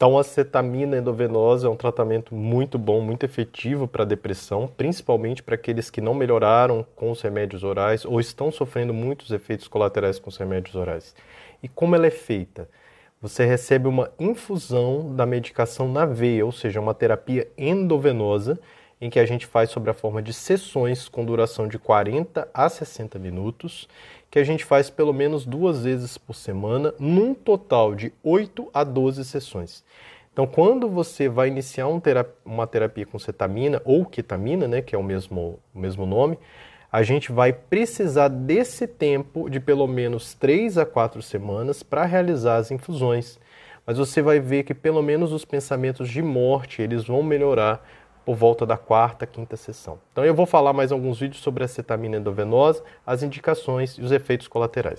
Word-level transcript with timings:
Então, 0.00 0.16
a 0.16 0.24
cetamina 0.24 0.96
endovenosa 0.96 1.66
é 1.66 1.70
um 1.70 1.76
tratamento 1.76 2.34
muito 2.34 2.78
bom, 2.78 3.02
muito 3.02 3.24
efetivo 3.24 3.86
para 3.86 4.02
depressão, 4.02 4.66
principalmente 4.66 5.42
para 5.42 5.56
aqueles 5.56 5.90
que 5.90 6.00
não 6.00 6.14
melhoraram 6.14 6.86
com 6.96 7.10
os 7.10 7.20
remédios 7.20 7.62
orais 7.62 8.06
ou 8.06 8.18
estão 8.18 8.50
sofrendo 8.50 8.94
muitos 8.94 9.30
efeitos 9.30 9.68
colaterais 9.68 10.18
com 10.18 10.30
os 10.30 10.38
remédios 10.38 10.74
orais. 10.74 11.14
E 11.62 11.68
como 11.68 11.94
ela 11.94 12.06
é 12.06 12.10
feita? 12.10 12.66
Você 13.20 13.44
recebe 13.44 13.88
uma 13.88 14.10
infusão 14.18 15.14
da 15.14 15.26
medicação 15.26 15.86
na 15.86 16.06
veia, 16.06 16.46
ou 16.46 16.52
seja, 16.52 16.80
uma 16.80 16.94
terapia 16.94 17.46
endovenosa, 17.58 18.58
em 19.00 19.08
que 19.08 19.18
a 19.18 19.24
gente 19.24 19.46
faz 19.46 19.70
sobre 19.70 19.90
a 19.90 19.94
forma 19.94 20.20
de 20.20 20.32
sessões 20.32 21.08
com 21.08 21.24
duração 21.24 21.66
de 21.66 21.78
40 21.78 22.48
a 22.52 22.68
60 22.68 23.18
minutos, 23.18 23.88
que 24.30 24.38
a 24.38 24.44
gente 24.44 24.64
faz 24.64 24.90
pelo 24.90 25.12
menos 25.12 25.46
duas 25.46 25.84
vezes 25.84 26.18
por 26.18 26.34
semana, 26.34 26.94
num 26.98 27.34
total 27.34 27.94
de 27.94 28.12
8 28.22 28.68
a 28.74 28.84
12 28.84 29.24
sessões. 29.24 29.82
Então, 30.32 30.46
quando 30.46 30.88
você 30.88 31.28
vai 31.28 31.48
iniciar 31.48 31.88
um 31.88 32.00
uma 32.44 32.66
terapia 32.66 33.04
com 33.04 33.18
cetamina 33.18 33.82
ou 33.84 34.06
ketamina, 34.06 34.68
né, 34.68 34.80
que 34.80 34.94
é 34.94 34.98
o 34.98 35.02
mesmo, 35.02 35.58
o 35.74 35.78
mesmo 35.78 36.06
nome, 36.06 36.38
a 36.92 37.02
gente 37.02 37.32
vai 37.32 37.52
precisar 37.52 38.28
desse 38.28 38.86
tempo 38.86 39.48
de 39.48 39.60
pelo 39.60 39.86
menos 39.86 40.34
3 40.34 40.78
a 40.78 40.84
4 40.84 41.22
semanas 41.22 41.82
para 41.82 42.04
realizar 42.04 42.56
as 42.56 42.70
infusões. 42.70 43.38
Mas 43.86 43.98
você 43.98 44.20
vai 44.20 44.38
ver 44.38 44.64
que 44.64 44.74
pelo 44.74 45.02
menos 45.02 45.32
os 45.32 45.44
pensamentos 45.44 46.08
de 46.08 46.22
morte, 46.22 46.82
eles 46.82 47.04
vão 47.04 47.22
melhorar 47.22 47.84
por 48.30 48.36
volta 48.36 48.64
da 48.64 48.76
quarta, 48.76 49.26
quinta 49.26 49.56
sessão. 49.56 49.98
Então 50.12 50.24
eu 50.24 50.32
vou 50.32 50.46
falar 50.46 50.72
mais 50.72 50.92
alguns 50.92 51.18
vídeos 51.18 51.42
sobre 51.42 51.64
a 51.64 51.68
cetamina 51.68 52.16
endovenosa, 52.16 52.80
as 53.04 53.24
indicações 53.24 53.98
e 53.98 54.02
os 54.02 54.12
efeitos 54.12 54.46
colaterais. 54.46 54.98